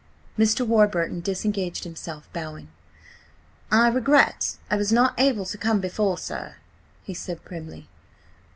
Mr. 0.35 0.65
Warburton 0.65 1.19
disengaged 1.21 1.83
himself, 1.83 2.27
bowing. 2.33 2.69
"I 3.71 3.87
regret 3.87 4.55
I 4.67 4.75
was 4.75 4.91
not 4.91 5.13
able 5.19 5.45
to 5.45 5.59
come 5.59 5.79
before, 5.79 6.17
sir," 6.17 6.55
he 7.03 7.13
said 7.13 7.45
primly. 7.45 7.87